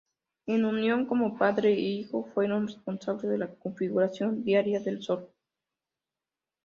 En 0.47 0.65
unión 0.65 1.05
como 1.05 1.37
padre 1.37 1.73
e 1.73 1.79
hijo, 1.79 2.25
fueron 2.33 2.65
responsables 2.65 3.29
de 3.29 3.37
la 3.37 3.53
configuración 3.53 4.43
diaria 4.43 4.79
del 4.79 5.03
sol. 5.03 5.29